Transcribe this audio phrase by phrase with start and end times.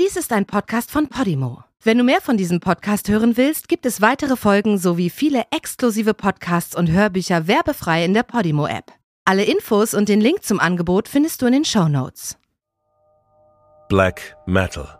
[0.00, 1.64] Dies ist ein Podcast von Podimo.
[1.82, 6.14] Wenn du mehr von diesem Podcast hören willst, gibt es weitere Folgen sowie viele exklusive
[6.14, 8.86] Podcasts und Hörbücher werbefrei in der Podimo-App.
[9.26, 12.38] Alle Infos und den Link zum Angebot findest du in den Show Notes.
[13.90, 14.98] Black Metal.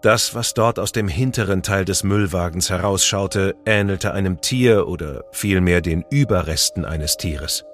[0.00, 5.82] Das, was dort aus dem hinteren Teil des Müllwagens herausschaute, ähnelte einem Tier oder vielmehr
[5.82, 7.64] den Überresten eines Tieres.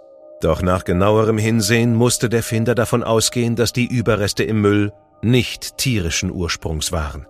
[0.40, 4.92] Doch nach genauerem Hinsehen musste der Finder davon ausgehen, dass die Überreste im Müll
[5.24, 7.26] nicht tierischen Ursprungs waren.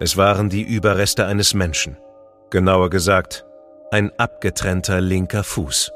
[0.00, 1.96] Es waren die Überreste eines Menschen.
[2.50, 3.46] Genauer gesagt,
[3.90, 5.92] ein abgetrennter linker Fuß.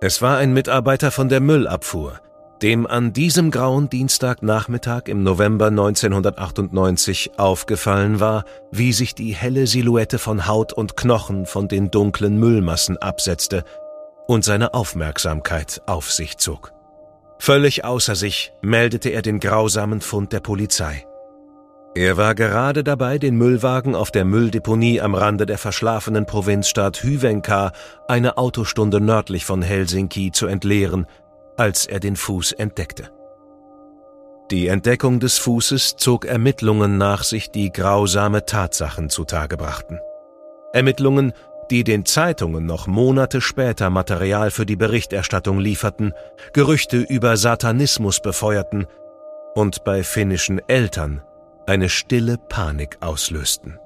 [0.00, 2.20] Es war ein Mitarbeiter von der Müllabfuhr,
[2.60, 10.18] dem an diesem grauen Dienstagnachmittag im November 1998 aufgefallen war, wie sich die helle Silhouette
[10.18, 13.64] von Haut und Knochen von den dunklen Müllmassen absetzte
[14.26, 16.72] und seine Aufmerksamkeit auf sich zog.
[17.44, 21.04] Völlig außer sich meldete er den grausamen Fund der Polizei.
[21.92, 27.72] Er war gerade dabei, den Müllwagen auf der Mülldeponie am Rande der verschlafenen Provinzstadt Hyvenka,
[28.06, 31.06] eine Autostunde nördlich von Helsinki, zu entleeren,
[31.56, 33.10] als er den Fuß entdeckte.
[34.52, 39.98] Die Entdeckung des Fußes zog Ermittlungen nach sich, die grausame Tatsachen zutage brachten.
[40.72, 41.32] Ermittlungen,
[41.72, 46.12] die den Zeitungen noch Monate später Material für die Berichterstattung lieferten,
[46.52, 48.86] Gerüchte über Satanismus befeuerten
[49.54, 51.22] und bei finnischen Eltern
[51.66, 53.78] eine stille Panik auslösten.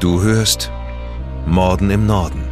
[0.00, 0.72] Du hörst
[1.44, 2.51] Morden im Norden.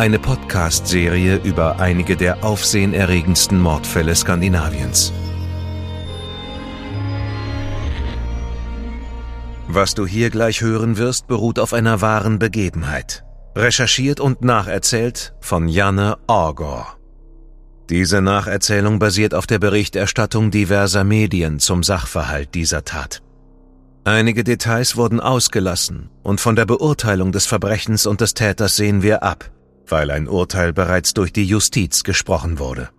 [0.00, 5.12] Eine Podcast-Serie über einige der aufsehenerregendsten Mordfälle Skandinaviens.
[9.68, 13.26] Was du hier gleich hören wirst, beruht auf einer wahren Begebenheit.
[13.54, 16.96] Recherchiert und nacherzählt von Janne Orgor.
[17.90, 23.20] Diese Nacherzählung basiert auf der Berichterstattung diverser Medien zum Sachverhalt dieser Tat.
[24.04, 29.22] Einige Details wurden ausgelassen und von der Beurteilung des Verbrechens und des Täters sehen wir
[29.22, 29.50] ab,
[29.86, 32.90] weil ein Urteil bereits durch die Justiz gesprochen wurde.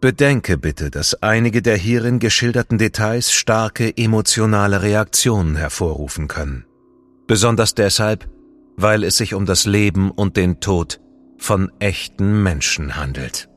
[0.00, 6.64] Bedenke bitte, dass einige der hierin geschilderten Details starke emotionale Reaktionen hervorrufen können.
[7.26, 8.28] Besonders deshalb,
[8.76, 11.00] weil es sich um das Leben und den Tod
[11.36, 13.48] von echten Menschen handelt.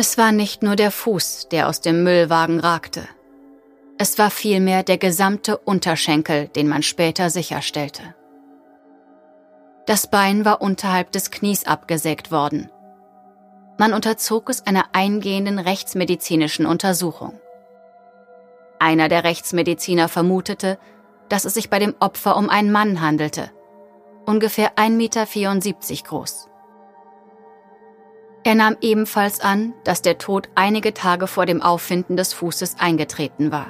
[0.00, 3.08] Es war nicht nur der Fuß, der aus dem Müllwagen ragte.
[3.98, 8.14] Es war vielmehr der gesamte Unterschenkel, den man später sicherstellte.
[9.86, 12.70] Das Bein war unterhalb des Knies abgesägt worden.
[13.76, 17.40] Man unterzog es einer eingehenden rechtsmedizinischen Untersuchung.
[18.78, 20.78] Einer der Rechtsmediziner vermutete,
[21.28, 23.50] dass es sich bei dem Opfer um einen Mann handelte,
[24.26, 26.47] ungefähr 1,74 Meter groß.
[28.48, 33.52] Er nahm ebenfalls an, dass der Tod einige Tage vor dem Auffinden des Fußes eingetreten
[33.52, 33.66] war.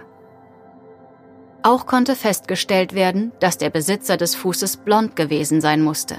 [1.65, 6.19] Auch konnte festgestellt werden, dass der Besitzer des Fußes blond gewesen sein musste.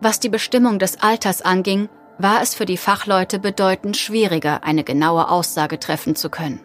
[0.00, 1.88] Was die Bestimmung des Alters anging,
[2.18, 6.58] war es für die Fachleute bedeutend schwieriger, eine genaue Aussage treffen zu können.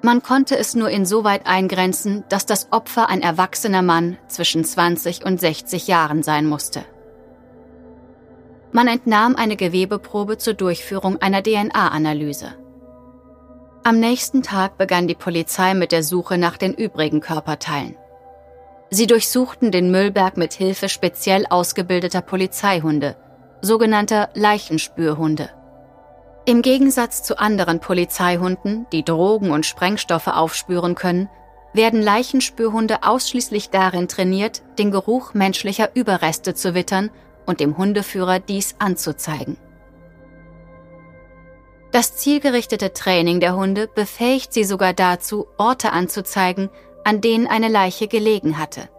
[0.00, 5.38] Man konnte es nur insoweit eingrenzen, dass das Opfer ein erwachsener Mann zwischen 20 und
[5.38, 6.86] 60 Jahren sein musste.
[8.72, 12.54] Man entnahm eine Gewebeprobe zur Durchführung einer DNA-Analyse.
[13.82, 17.96] Am nächsten Tag begann die Polizei mit der Suche nach den übrigen Körperteilen.
[18.90, 23.16] Sie durchsuchten den Müllberg mit Hilfe speziell ausgebildeter Polizeihunde,
[23.62, 25.50] sogenannter Leichenspürhunde.
[26.44, 31.28] Im Gegensatz zu anderen Polizeihunden, die Drogen und Sprengstoffe aufspüren können,
[31.74, 37.10] werden Leichenspürhunde ausschließlich darin trainiert, den Geruch menschlicher Überreste zu wittern
[37.48, 39.56] und dem Hundeführer dies anzuzeigen.
[41.90, 46.68] Das zielgerichtete Training der Hunde befähigt sie sogar dazu, Orte anzuzeigen,
[47.04, 48.90] an denen eine Leiche gelegen hatte.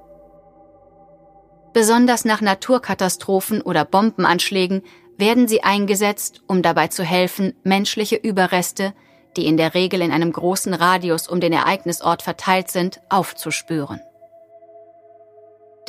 [1.74, 4.82] Besonders nach Naturkatastrophen oder Bombenanschlägen
[5.18, 8.96] werden sie eingesetzt, um dabei zu helfen, menschliche Überreste,
[9.38, 14.02] die in der Regel in einem großen Radius um den Ereignisort verteilt sind, aufzuspüren.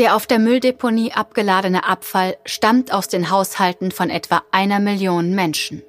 [0.00, 5.82] Der auf der Mülldeponie abgeladene Abfall stammt aus den Haushalten von etwa einer Million Menschen.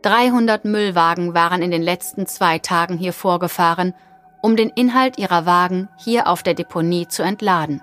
[0.00, 3.92] 300 Müllwagen waren in den letzten zwei Tagen hier vorgefahren,
[4.40, 7.82] um den Inhalt ihrer Wagen hier auf der Deponie zu entladen.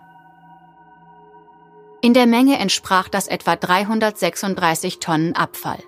[2.02, 5.84] In der Menge entsprach das etwa 336 Tonnen Abfall.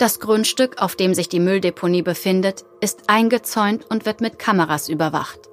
[0.00, 5.49] Das Grundstück, auf dem sich die Mülldeponie befindet, ist eingezäunt und wird mit Kameras überwacht.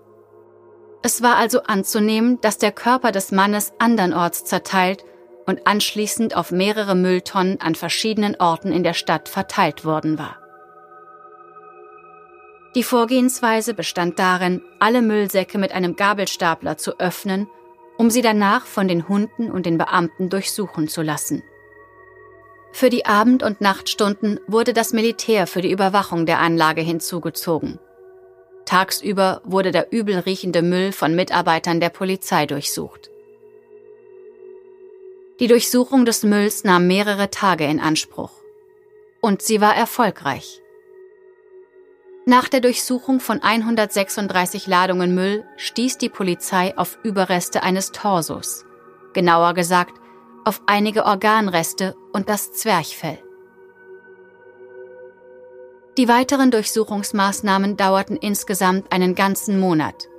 [1.04, 5.06] Es war also anzunehmen, dass der Körper des Mannes andernorts zerteilt
[5.46, 10.38] und anschließend auf mehrere Mülltonnen an verschiedenen Orten in der Stadt verteilt worden war.
[12.76, 17.48] Die Vorgehensweise bestand darin, alle Müllsäcke mit einem Gabelstapler zu öffnen,
[17.98, 21.42] um sie danach von den Hunden und den Beamten durchsuchen zu lassen.
[22.74, 27.80] Für die Abend- und Nachtstunden wurde das Militär für die Überwachung der Anlage hinzugezogen.
[28.68, 33.10] Tagsüber wurde der übel riechende Müll von Mitarbeitern der Polizei durchsucht.
[35.40, 38.32] Die Durchsuchung des Mülls nahm mehrere Tage in Anspruch.
[39.22, 40.62] Und sie war erfolgreich.
[42.26, 48.66] Nach der Durchsuchung von 136 Ladungen Müll stieß die Polizei auf Überreste eines Torsos,
[49.14, 49.94] genauer gesagt
[50.44, 53.20] auf einige Organreste und das Zwerchfell.
[55.98, 60.10] Die weiteren Durchsuchungsmaßnahmen dauerten insgesamt einen ganzen Monat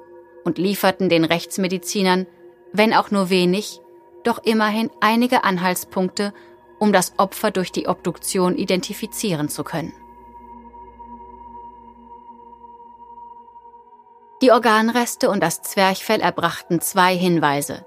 [0.44, 2.26] und lieferten den Rechtsmedizinern,
[2.72, 3.80] wenn auch nur wenig,
[4.24, 6.34] doch immerhin einige Anhaltspunkte,
[6.80, 9.92] um das Opfer durch die Obduktion identifizieren zu können.
[14.42, 17.86] Die Organreste und das Zwerchfell erbrachten zwei Hinweise.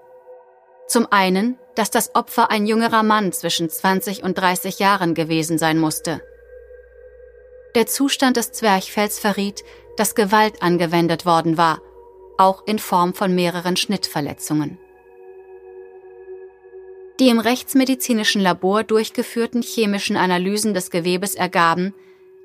[0.87, 5.77] Zum einen, dass das Opfer ein jüngerer Mann zwischen 20 und 30 Jahren gewesen sein
[5.77, 6.21] musste.
[7.75, 9.63] Der Zustand des Zwerchfells verriet,
[9.95, 11.81] dass Gewalt angewendet worden war,
[12.37, 14.77] auch in Form von mehreren Schnittverletzungen.
[17.19, 21.93] Die im rechtsmedizinischen Labor durchgeführten chemischen Analysen des Gewebes ergaben,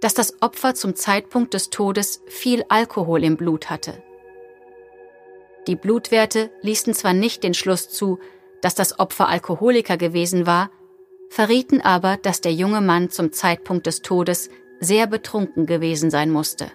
[0.01, 4.03] dass das Opfer zum Zeitpunkt des Todes viel Alkohol im Blut hatte.
[5.67, 8.21] Die Blutwerte ließen zwar nicht den Schluss zu,
[8.61, 10.71] dass das Opfer Alkoholiker gewesen war,
[11.31, 14.51] verrieten aber, dass der junge Mann zum Zeitpunkt des Todes
[14.81, 16.71] sehr betrunken gewesen sein musste.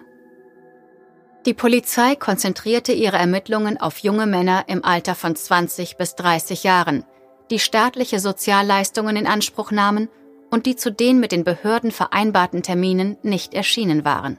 [1.46, 7.04] Die Polizei konzentrierte ihre Ermittlungen auf junge Männer im Alter von 20 bis 30 Jahren,
[7.50, 10.08] die staatliche Sozialleistungen in Anspruch nahmen
[10.50, 14.38] und die zu den mit den Behörden vereinbarten Terminen nicht erschienen waren.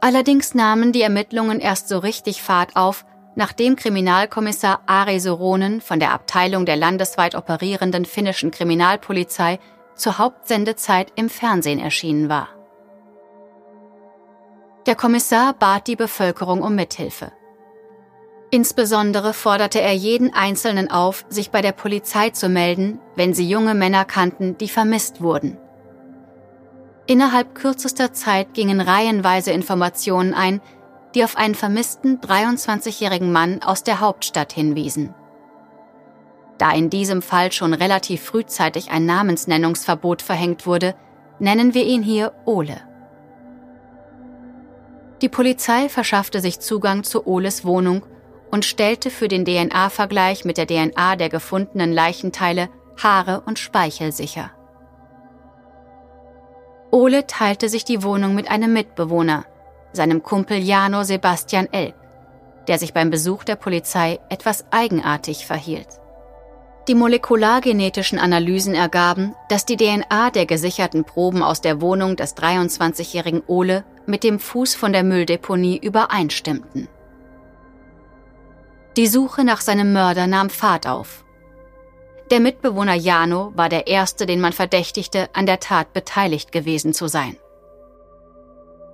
[0.00, 3.04] Allerdings nahmen die Ermittlungen erst so richtig Fahrt auf,
[3.34, 9.58] nachdem Kriminalkommissar Ari Soronen von der Abteilung der landesweit operierenden finnischen Kriminalpolizei
[9.96, 12.48] zur Hauptsendezeit im Fernsehen erschienen war.
[14.86, 17.32] Der Kommissar bat die Bevölkerung um Mithilfe.
[18.50, 23.74] Insbesondere forderte er jeden Einzelnen auf, sich bei der Polizei zu melden, wenn sie junge
[23.74, 25.58] Männer kannten, die vermisst wurden.
[27.06, 30.60] Innerhalb kürzester Zeit gingen reihenweise Informationen ein,
[31.14, 35.14] die auf einen vermissten 23-jährigen Mann aus der Hauptstadt hinwiesen.
[36.58, 40.94] Da in diesem Fall schon relativ frühzeitig ein Namensnennungsverbot verhängt wurde,
[41.38, 42.80] nennen wir ihn hier Ole.
[45.22, 48.02] Die Polizei verschaffte sich Zugang zu Oles Wohnung
[48.50, 52.68] und stellte für den DNA-Vergleich mit der DNA der gefundenen Leichenteile
[53.02, 54.50] Haare und Speichel sicher.
[56.90, 59.44] Ole teilte sich die Wohnung mit einem Mitbewohner,
[59.92, 61.94] seinem Kumpel Jano Sebastian Elk,
[62.68, 65.88] der sich beim Besuch der Polizei etwas eigenartig verhielt.
[66.88, 73.42] Die molekulargenetischen Analysen ergaben, dass die DNA der gesicherten Proben aus der Wohnung des 23-jährigen
[73.48, 76.86] Ole mit dem Fuß von der Mülldeponie übereinstimmten.
[78.96, 81.24] Die Suche nach seinem Mörder nahm Fahrt auf.
[82.30, 87.08] Der Mitbewohner Jano war der erste, den man verdächtigte, an der Tat beteiligt gewesen zu
[87.08, 87.36] sein.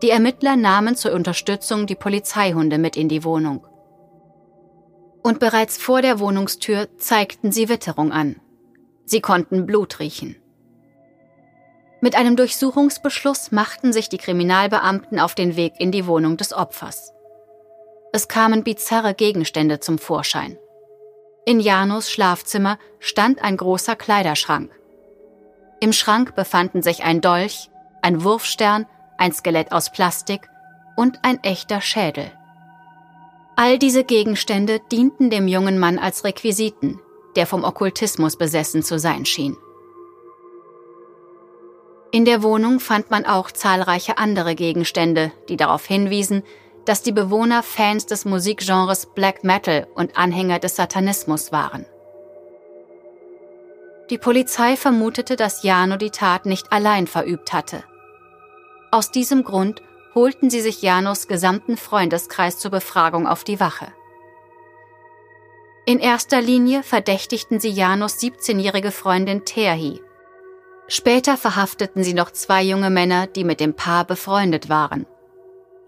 [0.03, 3.67] Die Ermittler nahmen zur Unterstützung die Polizeihunde mit in die Wohnung
[5.23, 8.41] und bereits vor der Wohnungstür zeigten sie Witterung an.
[9.05, 10.37] Sie konnten Blut riechen.
[12.01, 17.13] Mit einem Durchsuchungsbeschluss machten sich die Kriminalbeamten auf den Weg in die Wohnung des Opfers.
[18.13, 20.59] Es kamen bizarre Gegenstände zum Vorschein.
[21.47, 24.71] In Janos Schlafzimmer stand ein großer Kleiderschrank.
[25.81, 27.71] Im Schrank befanden sich ein Dolch,
[28.03, 28.87] ein Wurfstern,
[29.19, 30.49] ein Skelett aus Plastik
[30.97, 32.31] und ein echter Schädel.
[33.57, 37.01] All diese Gegenstände dienten dem jungen Mann als Requisiten,
[37.37, 39.57] der vom Okkultismus besessen zu sein schien.
[42.13, 46.43] In der Wohnung fand man auch zahlreiche andere Gegenstände, die darauf hinwiesen,
[46.85, 51.87] dass die Bewohner Fans des Musikgenres Black Metal und Anhänger des Satanismus waren.
[54.11, 57.85] Die Polizei vermutete, dass Jano die Tat nicht allein verübt hatte.
[58.91, 59.81] Aus diesem Grund
[60.15, 63.93] holten sie sich Janos gesamten Freundeskreis zur Befragung auf die Wache.
[65.85, 70.01] In erster Linie verdächtigten sie Janus 17-jährige Freundin Terhi.
[70.87, 75.07] Später verhafteten sie noch zwei junge Männer, die mit dem Paar befreundet waren.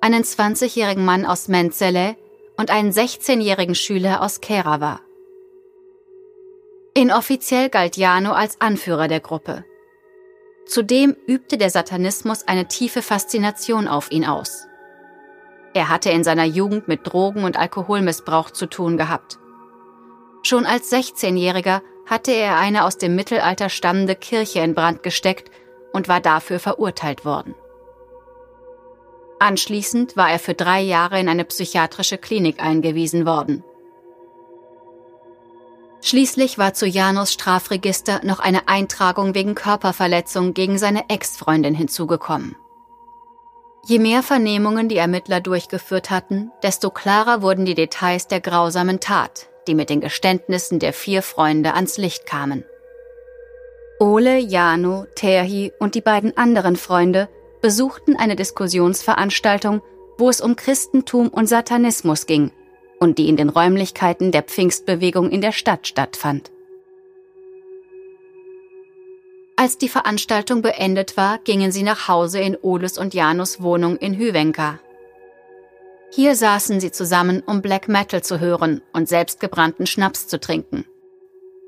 [0.00, 2.16] Einen 20-jährigen Mann aus Menzele
[2.56, 5.00] und einen 16-jährigen Schüler aus Kerava.
[6.94, 9.64] Inoffiziell galt Jano als Anführer der Gruppe.
[10.66, 14.66] Zudem übte der Satanismus eine tiefe Faszination auf ihn aus.
[15.74, 19.38] Er hatte in seiner Jugend mit Drogen- und Alkoholmissbrauch zu tun gehabt.
[20.42, 25.50] Schon als 16-Jähriger hatte er eine aus dem Mittelalter stammende Kirche in Brand gesteckt
[25.92, 27.54] und war dafür verurteilt worden.
[29.38, 33.64] Anschließend war er für drei Jahre in eine psychiatrische Klinik eingewiesen worden.
[36.06, 42.56] Schließlich war zu Janus Strafregister noch eine Eintragung wegen Körperverletzung gegen seine Ex-Freundin hinzugekommen.
[43.86, 49.48] Je mehr Vernehmungen die Ermittler durchgeführt hatten, desto klarer wurden die Details der grausamen Tat,
[49.66, 52.64] die mit den Geständnissen der vier Freunde ans Licht kamen.
[53.98, 57.30] Ole, Jano, Terhi und die beiden anderen Freunde
[57.62, 59.80] besuchten eine Diskussionsveranstaltung,
[60.18, 62.52] wo es um Christentum und Satanismus ging
[63.04, 66.50] und die in den Räumlichkeiten der Pfingstbewegung in der Stadt stattfand.
[69.56, 74.14] Als die Veranstaltung beendet war, gingen sie nach Hause in Oles und Janus Wohnung in
[74.14, 74.80] Hüvenka.
[76.12, 80.86] Hier saßen sie zusammen, um Black Metal zu hören und selbstgebrannten Schnaps zu trinken.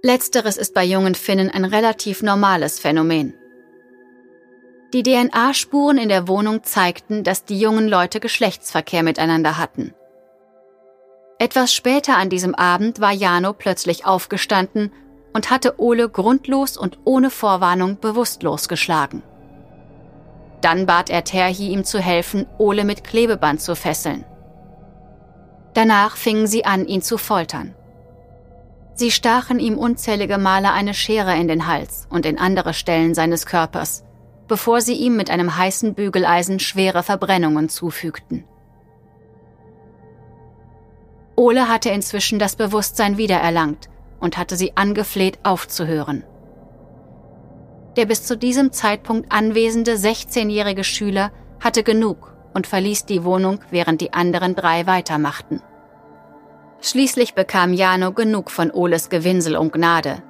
[0.03, 3.35] Letzteres ist bei jungen Finnen ein relativ normales Phänomen.
[4.95, 9.93] Die DNA-Spuren in der Wohnung zeigten, dass die jungen Leute Geschlechtsverkehr miteinander hatten.
[11.39, 14.91] Etwas später an diesem Abend war Jano plötzlich aufgestanden
[15.35, 19.23] und hatte Ole grundlos und ohne Vorwarnung bewusstlos geschlagen.
[20.63, 24.25] Dann bat er Terhi, ihm zu helfen, Ole mit Klebeband zu fesseln.
[25.75, 27.75] Danach fingen sie an, ihn zu foltern.
[28.95, 33.45] Sie stachen ihm unzählige Male eine Schere in den Hals und in andere Stellen seines
[33.45, 34.05] Körpers,
[34.49, 38.45] bevor sie ihm mit einem heißen Bügeleisen schwere Verbrennungen zufügten.
[41.37, 43.89] Ole hatte inzwischen das Bewusstsein wiedererlangt
[44.21, 46.25] und hatte sie angefleht, aufzuhören.
[47.97, 54.01] Der bis zu diesem Zeitpunkt anwesende 16-jährige Schüler hatte genug und verließ die Wohnung, während
[54.01, 55.63] die anderen drei weitermachten.
[56.81, 60.23] Schließlich bekam Jano genug von Oles Gewinsel um Gnade.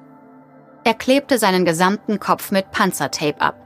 [0.85, 3.61] Er klebte seinen gesamten Kopf mit Panzertape ab,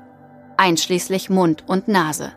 [0.56, 2.32] einschließlich Mund und Nase.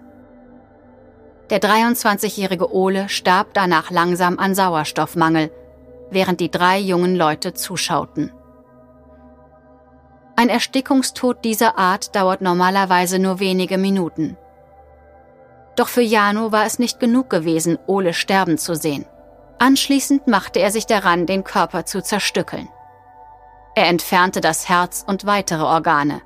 [1.50, 5.52] Der 23-jährige Ole starb danach langsam an Sauerstoffmangel,
[6.10, 8.32] während die drei jungen Leute zuschauten.
[10.36, 14.38] Ein Erstickungstod dieser Art dauert normalerweise nur wenige Minuten.
[15.76, 19.06] Doch für Jano war es nicht genug gewesen, Ole sterben zu sehen.
[19.60, 22.68] Anschließend machte er sich daran, den Körper zu zerstückeln.
[23.76, 26.22] Er entfernte das Herz und weitere Organe.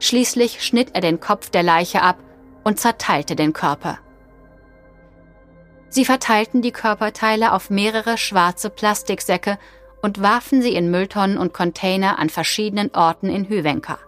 [0.00, 2.16] Schließlich schnitt er den Kopf der Leiche ab
[2.66, 4.00] und zerteilte den Körper.
[5.88, 9.56] Sie verteilten die Körperteile auf mehrere schwarze Plastiksäcke
[10.02, 14.00] und warfen sie in Mülltonnen und Container an verschiedenen Orten in Hüvenka.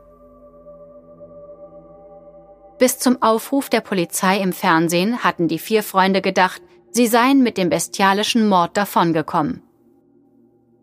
[2.81, 6.61] Bis zum Aufruf der Polizei im Fernsehen hatten die vier Freunde gedacht,
[6.91, 9.63] sie seien mit dem bestialischen Mord davongekommen.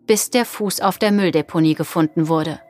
[0.07, 2.61] Bis der Fuß auf der Mülldeponie gefunden wurde.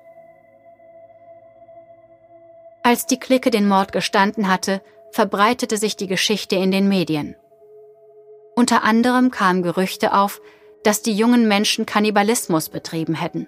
[2.81, 4.81] Als die Clique den Mord gestanden hatte,
[5.15, 7.38] verbreitete sich die Geschichte in den Medien.
[8.53, 10.41] Unter anderem kamen Gerüchte auf,
[10.84, 13.48] dass die jungen Menschen Kannibalismus betrieben hätten.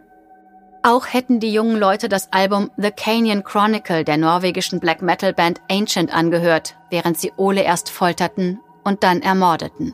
[0.82, 5.60] Auch hätten die jungen Leute das Album The Canyon Chronicle der norwegischen Black Metal Band
[5.70, 9.94] Ancient angehört, während sie Ole erst folterten und dann ermordeten.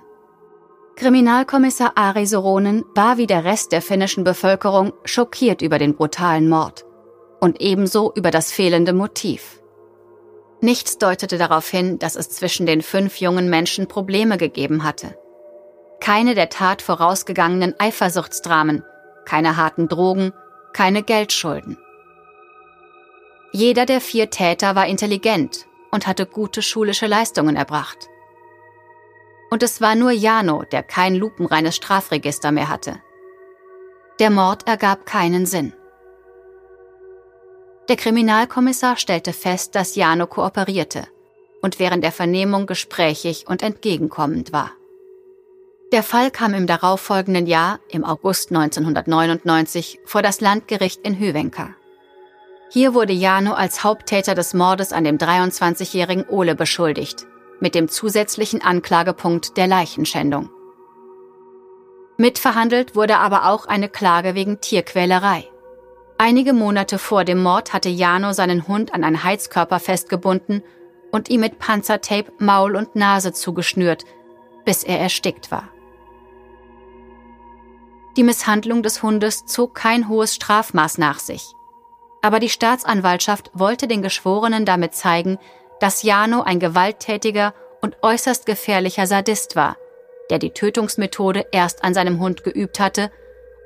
[0.95, 6.85] Kriminalkommissar Ari Soronen war wie der Rest der finnischen Bevölkerung schockiert über den brutalen Mord
[7.39, 9.62] und ebenso über das fehlende Motiv.
[10.63, 15.17] Nichts deutete darauf hin, dass es zwischen den fünf jungen Menschen Probleme gegeben hatte.
[15.99, 18.81] Keine der Tat vorausgegangenen Eifersuchtsdramen,
[19.25, 20.31] keine harten Drogen,
[20.71, 21.77] keine Geldschulden.
[23.51, 28.07] Jeder der vier Täter war intelligent und hatte gute schulische Leistungen erbracht.
[29.49, 33.01] Und es war nur Jano, der kein lupenreines Strafregister mehr hatte.
[34.19, 35.73] Der Mord ergab keinen Sinn.
[37.89, 41.05] Der Kriminalkommissar stellte fest, dass Jano kooperierte
[41.61, 44.71] und während der Vernehmung gesprächig und entgegenkommend war.
[45.91, 51.75] Der Fall kam im darauffolgenden Jahr, im August 1999, vor das Landgericht in Hüvenka.
[52.71, 57.27] Hier wurde Jano als Haupttäter des Mordes an dem 23-jährigen Ole beschuldigt,
[57.59, 60.49] mit dem zusätzlichen Anklagepunkt der Leichenschändung.
[62.17, 65.47] Mitverhandelt wurde aber auch eine Klage wegen Tierquälerei.
[66.25, 70.63] Einige Monate vor dem Mord hatte Jano seinen Hund an einen Heizkörper festgebunden
[71.11, 74.05] und ihm mit Panzertape Maul und Nase zugeschnürt,
[74.63, 75.67] bis er erstickt war.
[78.15, 81.55] Die Misshandlung des Hundes zog kein hohes Strafmaß nach sich.
[82.21, 85.39] Aber die Staatsanwaltschaft wollte den Geschworenen damit zeigen,
[85.81, 89.75] dass Jano ein gewalttätiger und äußerst gefährlicher Sadist war,
[90.29, 93.11] der die Tötungsmethode erst an seinem Hund geübt hatte,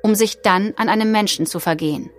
[0.02, 2.10] um sich dann an einem Menschen zu vergehen.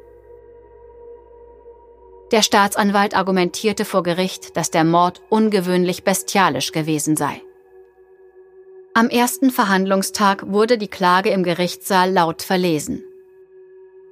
[2.32, 7.42] Der Staatsanwalt argumentierte vor Gericht, dass der Mord ungewöhnlich bestialisch gewesen sei.
[8.94, 13.04] Am ersten Verhandlungstag wurde die Klage im Gerichtssaal laut verlesen.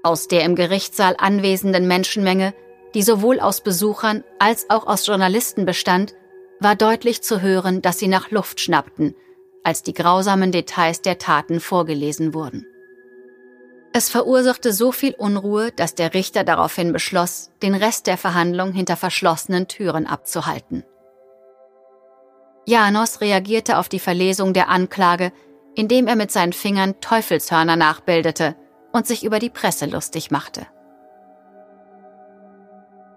[0.02, 2.54] Aus der im Gerichtssaal anwesenden Menschenmenge,
[2.94, 6.16] die sowohl aus Besuchern als auch aus Journalisten bestand,
[6.60, 9.16] war deutlich zu hören, dass sie nach Luft schnappten,
[9.64, 12.66] als die grausamen Details der Taten vorgelesen wurden.
[13.94, 18.96] Es verursachte so viel Unruhe, dass der Richter daraufhin beschloss, den Rest der Verhandlung hinter
[18.96, 20.84] verschlossenen Türen abzuhalten.
[22.66, 25.32] Janos reagierte auf die Verlesung der Anklage,
[25.76, 28.56] indem er mit seinen Fingern Teufelshörner nachbildete
[28.92, 30.68] und sich über die Presse lustig machte.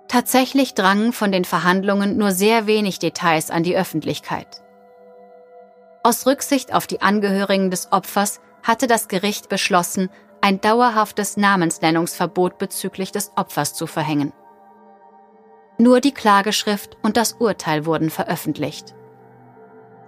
[0.09, 4.63] Tatsächlich drangen von den Verhandlungen nur sehr wenig Details an die Öffentlichkeit.
[6.03, 10.11] Aus Rücksicht auf die Angehörigen des Opfers hatte das Gericht beschlossen,
[10.41, 14.33] ein dauerhaftes Namensnennungsverbot bezüglich des Opfers zu verhängen.
[15.79, 18.95] Nur die Klageschrift und das Urteil wurden veröffentlicht.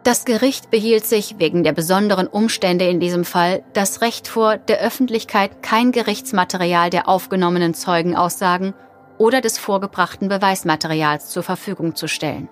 [0.04, 4.80] Das Gericht behielt sich wegen der besonderen Umstände in diesem Fall das Recht vor, der
[4.80, 8.74] Öffentlichkeit kein Gerichtsmaterial der aufgenommenen Zeugenaussagen
[9.18, 12.48] oder des vorgebrachten Beweismaterials zur Verfügung zu stellen.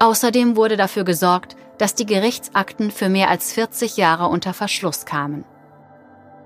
[0.00, 5.44] Außerdem wurde dafür gesorgt, dass die Gerichtsakten für mehr als 40 Jahre unter Verschluss kamen.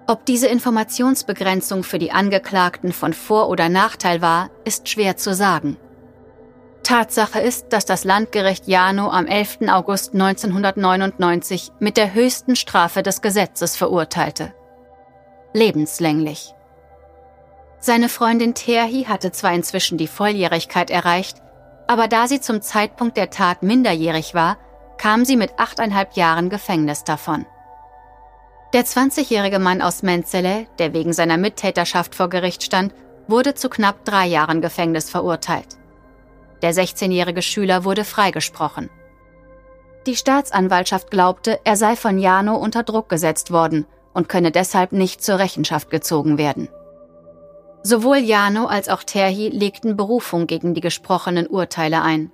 [0.08, 5.76] Ob diese Informationsbegrenzung für die Angeklagten von Vor- oder Nachteil war, ist schwer zu sagen.
[6.84, 9.68] Tatsache ist, dass das Landgericht Jano am 11.
[9.68, 14.54] August 1999 mit der höchsten Strafe des Gesetzes verurteilte.
[15.52, 16.54] Lebenslänglich.
[17.80, 21.38] Seine Freundin Terhi hatte zwar inzwischen die Volljährigkeit erreicht,
[21.88, 24.56] aber da sie zum Zeitpunkt der Tat minderjährig war,
[24.98, 27.46] kam sie mit achteinhalb Jahren Gefängnis davon.
[28.76, 32.92] Der 20-jährige Mann aus Menzele, der wegen seiner Mittäterschaft vor Gericht stand,
[33.26, 35.78] wurde zu knapp drei Jahren Gefängnis verurteilt.
[36.60, 38.90] Der 16-jährige Schüler wurde freigesprochen.
[40.06, 45.24] Die Staatsanwaltschaft glaubte, er sei von Jano unter Druck gesetzt worden und könne deshalb nicht
[45.24, 46.68] zur Rechenschaft gezogen werden.
[47.82, 52.30] Sowohl Jano als auch Terhi legten Berufung gegen die gesprochenen Urteile ein.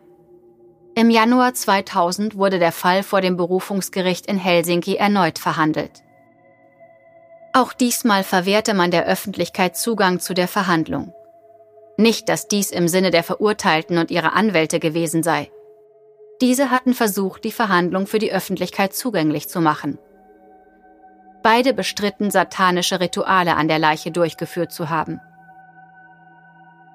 [0.97, 6.03] Im Januar 2000 wurde der Fall vor dem Berufungsgericht in Helsinki erneut verhandelt.
[7.55, 11.13] Auch diesmal verwehrte man der Öffentlichkeit Zugang zu der Verhandlung.
[11.99, 15.51] Nicht, dass dies im Sinne der Verurteilten und ihrer Anwälte gewesen sei.
[16.41, 19.99] Diese hatten versucht, die Verhandlung für die Öffentlichkeit zugänglich zu machen.
[21.43, 25.21] Beide bestritten, satanische Rituale an der Leiche durchgeführt zu haben.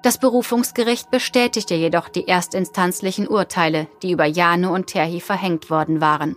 [0.02, 6.36] Das Berufungsgericht bestätigte jedoch die erstinstanzlichen Urteile, die über Jano und Terhi verhängt worden waren.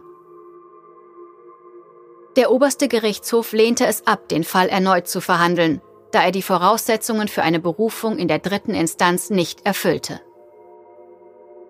[2.38, 7.28] Der oberste Gerichtshof lehnte es ab, den Fall erneut zu verhandeln, da er die Voraussetzungen
[7.28, 10.22] für eine Berufung in der dritten Instanz nicht erfüllte.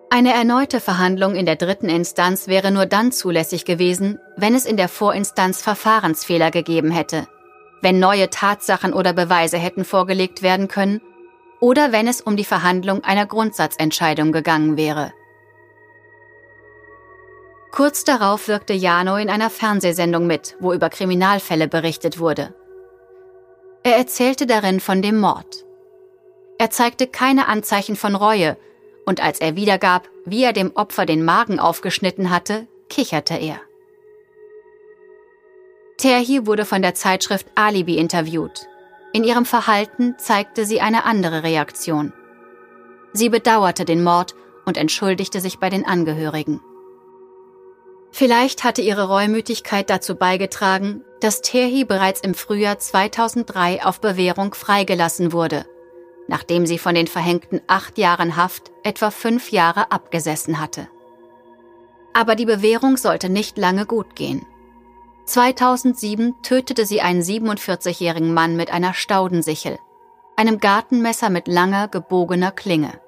[0.08, 4.76] Eine erneute Verhandlung in der dritten Instanz wäre nur dann zulässig gewesen, wenn es in
[4.76, 7.26] der Vorinstanz Verfahrensfehler gegeben hätte,
[7.80, 11.00] wenn neue Tatsachen oder Beweise hätten vorgelegt werden können
[11.60, 15.12] oder wenn es um die Verhandlung einer Grundsatzentscheidung gegangen wäre.
[17.72, 22.54] Kurz darauf wirkte Jano in einer Fernsehsendung mit, wo über Kriminalfälle berichtet wurde.
[23.82, 25.64] Er erzählte darin von dem Mord.
[26.58, 28.58] Er zeigte keine Anzeichen von Reue,
[29.06, 33.58] und als er wiedergab, wie er dem Opfer den Magen aufgeschnitten hatte, kicherte er.
[35.96, 38.66] Terhi wurde von der Zeitschrift Alibi interviewt.
[39.14, 42.12] In ihrem Verhalten zeigte sie eine andere Reaktion.
[43.14, 44.34] Sie bedauerte den Mord
[44.66, 46.60] und entschuldigte sich bei den Angehörigen.
[48.12, 55.32] Vielleicht hatte ihre Reumütigkeit dazu beigetragen, dass Terhi bereits im Frühjahr 2003 auf Bewährung freigelassen
[55.32, 55.64] wurde,
[56.28, 60.88] nachdem sie von den verhängten acht Jahren Haft etwa fünf Jahre abgesessen hatte.
[62.12, 64.44] Aber die Bewährung sollte nicht lange gut gehen.
[65.24, 69.78] 2007 tötete sie einen 47-jährigen Mann mit einer Staudensichel,
[70.36, 73.00] einem Gartenmesser mit langer, gebogener Klinge.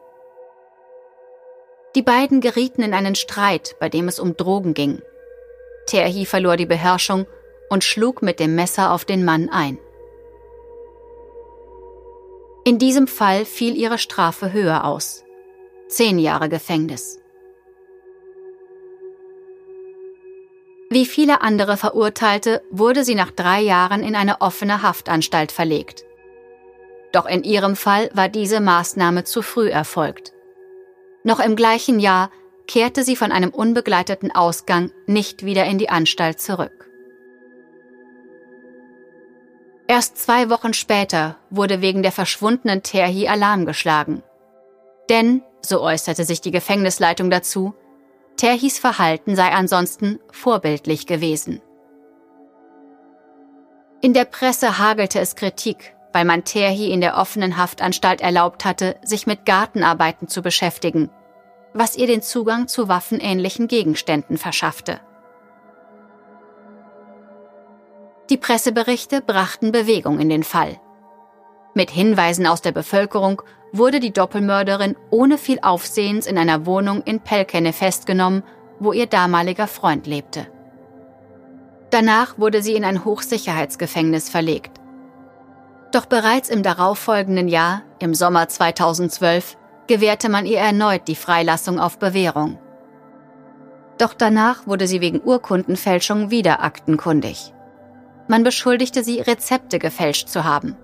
[1.94, 5.00] Die beiden gerieten in einen Streit, bei dem es um Drogen ging.
[5.86, 7.26] Terhi verlor die Beherrschung
[7.70, 9.78] und schlug mit dem Messer auf den Mann ein.
[12.64, 15.22] In diesem Fall fiel ihre Strafe höher aus.
[15.88, 17.20] Zehn Jahre Gefängnis.
[20.90, 26.04] Wie viele andere Verurteilte wurde sie nach drei Jahren in eine offene Haftanstalt verlegt.
[27.12, 30.32] Doch in ihrem Fall war diese Maßnahme zu früh erfolgt.
[31.24, 32.30] Noch im gleichen Jahr
[32.68, 36.90] kehrte sie von einem unbegleiteten Ausgang nicht wieder in die Anstalt zurück.
[39.86, 44.22] Erst zwei Wochen später wurde wegen der verschwundenen Terhi Alarm geschlagen.
[45.08, 47.74] Denn, so äußerte sich die Gefängnisleitung dazu,
[48.36, 51.60] Terhis Verhalten sei ansonsten vorbildlich gewesen.
[54.00, 58.96] In der Presse hagelte es Kritik, weil man Terhi in der offenen Haftanstalt erlaubt hatte,
[59.02, 61.10] sich mit Gartenarbeiten zu beschäftigen,
[61.74, 65.00] was ihr den Zugang zu waffenähnlichen Gegenständen verschaffte.
[68.30, 70.80] Die Presseberichte brachten Bewegung in den Fall.
[71.74, 77.18] Mit Hinweisen aus der Bevölkerung wurde die Doppelmörderin ohne viel Aufsehens in einer Wohnung in
[77.18, 78.44] Pelkene festgenommen,
[78.78, 80.46] wo ihr damaliger Freund lebte.
[81.90, 84.73] Danach wurde sie in ein Hochsicherheitsgefängnis verlegt.
[85.94, 92.00] Doch bereits im darauffolgenden Jahr, im Sommer 2012, gewährte man ihr erneut die Freilassung auf
[92.00, 92.58] Bewährung.
[93.96, 97.54] Doch danach wurde sie wegen Urkundenfälschung wieder aktenkundig.
[98.26, 100.76] Man beschuldigte sie, Rezepte gefälscht zu haben.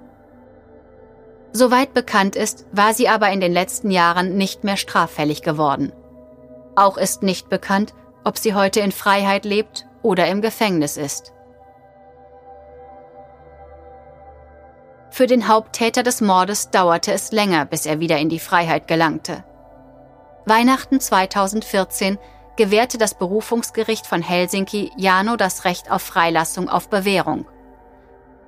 [1.53, 5.93] Soweit bekannt ist, war sie aber in den letzten Jahren nicht mehr straffällig geworden.
[6.77, 11.33] Auch ist nicht bekannt, ob sie heute in Freiheit lebt oder im Gefängnis ist.
[15.11, 19.45] Für den Haupttäter des Mordes dauerte es länger, bis er wieder in die Freiheit gelangte.
[20.47, 22.19] Weihnachten 2014
[22.57, 27.47] gewährte das Berufungsgericht von Helsinki Jano das Recht auf Freilassung auf Bewährung,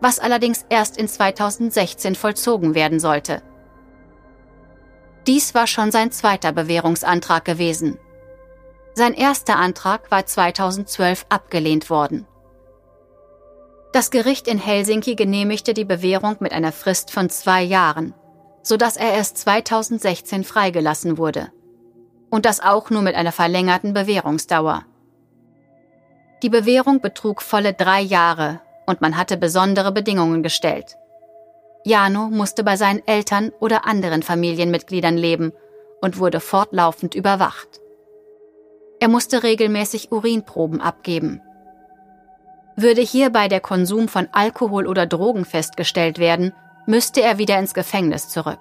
[0.00, 3.42] was allerdings erst in 2016 vollzogen werden sollte.
[5.26, 7.98] Dies war schon sein zweiter Bewährungsantrag gewesen.
[8.94, 12.26] Sein erster Antrag war 2012 abgelehnt worden.
[13.92, 18.14] Das Gericht in Helsinki genehmigte die Bewährung mit einer Frist von zwei Jahren,
[18.62, 21.52] sodass er erst 2016 freigelassen wurde
[22.32, 24.86] und das auch nur mit einer verlängerten Bewährungsdauer.
[26.42, 30.96] Die Bewährung betrug volle drei Jahre und man hatte besondere Bedingungen gestellt.
[31.84, 35.52] Jano musste bei seinen Eltern oder anderen Familienmitgliedern leben
[36.00, 37.80] und wurde fortlaufend überwacht.
[38.98, 41.42] Er musste regelmäßig Urinproben abgeben.
[42.76, 46.52] Würde hierbei der Konsum von Alkohol oder Drogen festgestellt werden,
[46.86, 48.58] müsste er wieder ins Gefängnis zurück.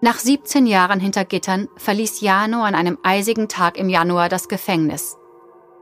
[0.00, 5.16] Nach 17 Jahren hinter Gittern verließ Jano an einem eisigen Tag im Januar das Gefängnis.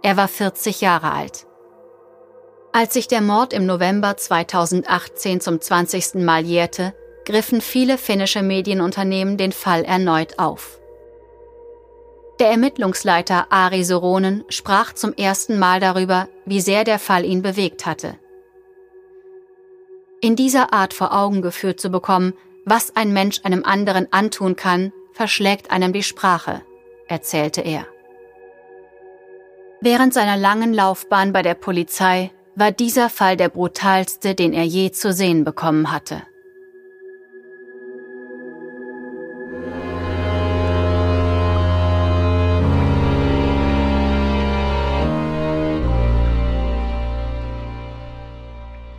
[0.03, 1.47] Er war 40 Jahre alt.
[2.73, 6.15] Als sich der Mord im November 2018 zum 20.
[6.17, 10.79] Mal jährte, griffen viele finnische Medienunternehmen den Fall erneut auf.
[12.41, 17.87] Der Ermittlungsleiter Ari Soronen sprach zum ersten Mal darüber, wie sehr der Fall ihn bewegt
[17.87, 18.17] hatte.
[20.21, 24.93] In dieser Art vor Augen geführt zu bekommen, was ein Mensch einem anderen antun kann,
[25.13, 26.63] verschlägt einem die Sprache,
[27.07, 27.87] erzählte er.
[29.81, 34.91] Während seiner langen Laufbahn bei der Polizei war dieser Fall der brutalste, den er je
[34.91, 36.23] zu sehen bekommen hatte.